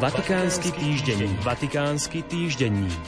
[0.00, 1.36] Vatikánsky týždenník.
[1.44, 3.04] Vatikánsky týždenník.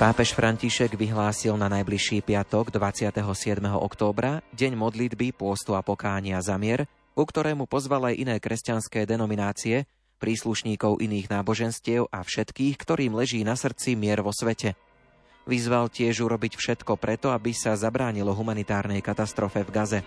[0.00, 3.20] Pápež František vyhlásil na najbližší piatok 27.
[3.68, 9.84] októbra deň modlitby, pôstu a pokánia za mier, ku ktorému pozval aj iné kresťanské denominácie,
[10.24, 14.72] príslušníkov iných náboženstiev a všetkých, ktorým leží na srdci mier vo svete.
[15.44, 20.00] Vyzval tiež urobiť všetko preto, aby sa zabránilo humanitárnej katastrofe v Gaze.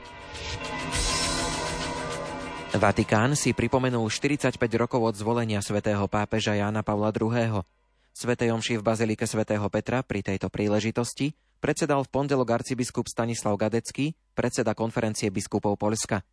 [2.73, 7.61] Vatikán si pripomenul 45 rokov od zvolenia svätého pápeža Jána Pavla II.
[8.09, 14.17] Svetej omši v Bazilike svätého Petra pri tejto príležitosti predsedal v pondelok arcibiskup Stanislav Gadecký,
[14.33, 16.25] predseda konferencie biskupov Polska.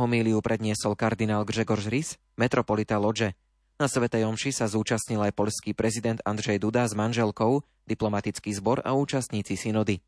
[0.00, 3.36] Homíliu predniesol kardinál Grzegorz Rys, metropolita Lodže.
[3.76, 8.96] Na Svetej omši sa zúčastnil aj polský prezident Andrzej Duda s manželkou, diplomatický zbor a
[8.96, 10.00] účastníci synody.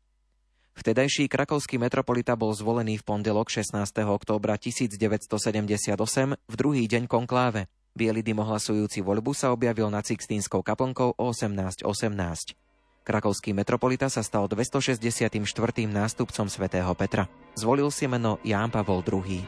[0.75, 3.79] Vtedajší krakovský metropolita bol zvolený v pondelok 16.
[4.11, 5.31] októbra 1978
[6.35, 7.71] v druhý deň konkláve.
[7.95, 11.87] Bielý dym ohlasujúci voľbu sa objavil nad Sixtínskou kaplnkou o 18.18.
[11.87, 12.59] 18.
[13.07, 15.39] Krakovský metropolita sa stal 264.
[15.87, 17.31] nástupcom svätého Petra.
[17.55, 19.47] Zvolil si meno Ján Pavol II.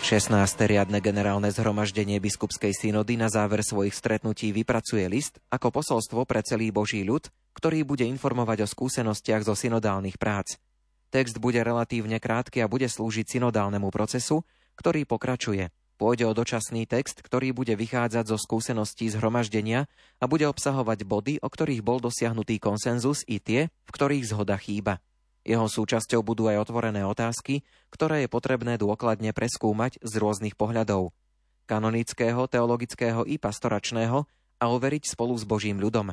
[0.00, 0.30] 16.
[0.64, 6.70] riadne generálne zhromaždenie biskupskej synody na záver svojich stretnutí vypracuje list ako posolstvo pre celý
[6.72, 7.26] Boží ľud,
[7.56, 10.60] ktorý bude informovať o skúsenostiach zo synodálnych prác.
[11.08, 14.44] Text bude relatívne krátky a bude slúžiť synodálnemu procesu,
[14.76, 15.72] ktorý pokračuje.
[15.96, 19.88] Pôjde o dočasný text, ktorý bude vychádzať zo skúseností zhromaždenia
[20.20, 25.00] a bude obsahovať body, o ktorých bol dosiahnutý konsenzus i tie, v ktorých zhoda chýba.
[25.40, 31.16] Jeho súčasťou budú aj otvorené otázky, ktoré je potrebné dôkladne preskúmať z rôznych pohľadov.
[31.64, 34.28] Kanonického, teologického i pastoračného
[34.60, 36.12] a overiť spolu s Božím ľudom.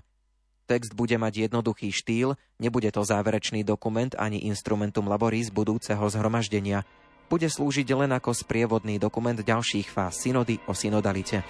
[0.64, 6.88] Text bude mať jednoduchý štýl, nebude to záverečný dokument ani instrumentum laboris budúceho zhromaždenia.
[7.28, 11.44] Bude slúžiť len ako sprievodný dokument ďalších fáz synody o synodalite.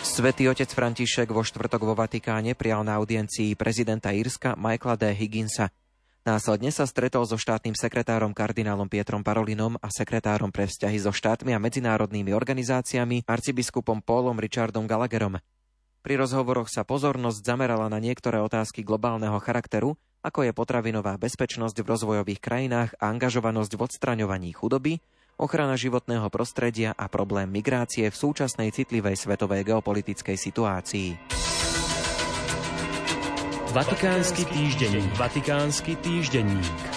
[0.00, 5.10] Svetý otec František vo štvrtok vo Vatikáne prijal na audiencii prezidenta Írska Michaela D.
[5.10, 5.74] Higginsa.
[6.24, 11.52] Následne sa stretol so štátnym sekretárom kardinálom Pietrom Parolinom a sekretárom pre vzťahy so štátmi
[11.52, 15.36] a medzinárodnými organizáciami arcibiskupom Paulom Richardom Gallagherom.
[16.04, 21.90] Pri rozhovoroch sa pozornosť zamerala na niektoré otázky globálneho charakteru, ako je potravinová bezpečnosť v
[21.96, 25.00] rozvojových krajinách a angažovanosť v odstraňovaní chudoby,
[25.40, 31.08] ochrana životného prostredia a problém migrácie v súčasnej citlivej svetovej geopolitickej situácii.
[33.72, 35.08] Vatikánsky týždenník.
[35.16, 36.93] Vatikánsky týždenník.